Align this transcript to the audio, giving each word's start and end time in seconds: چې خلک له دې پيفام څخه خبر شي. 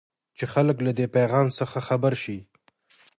چې 0.37 0.45
خلک 0.53 0.77
له 0.85 0.91
دې 0.97 1.05
پيفام 1.15 1.47
څخه 1.59 1.77
خبر 1.87 2.13
شي. 2.23 2.37